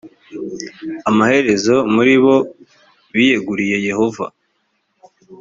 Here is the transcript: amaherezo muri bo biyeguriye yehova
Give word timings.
amaherezo 1.09 1.75
muri 1.93 2.13
bo 2.23 2.35
biyeguriye 3.13 3.77
yehova 3.89 4.25